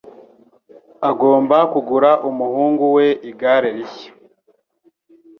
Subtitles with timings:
[1.09, 4.11] Agomba kugura umuhungu we igare rishya.